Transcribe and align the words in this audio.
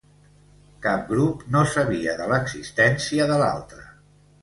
Cap 0.85 1.03
grup 1.11 1.45
no 1.57 1.63
sabia 1.75 2.17
de 2.25 2.29
l'existència 2.35 3.33
de 3.35 3.41
l'altre. 3.45 3.91